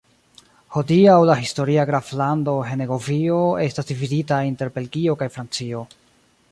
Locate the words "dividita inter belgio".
3.93-5.19